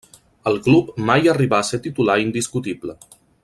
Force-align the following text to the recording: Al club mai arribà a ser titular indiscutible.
Al 0.51 0.55
club 0.67 0.87
mai 1.11 1.29
arribà 1.35 1.59
a 1.59 1.67
ser 1.69 1.81
titular 1.89 2.19
indiscutible. 2.25 3.01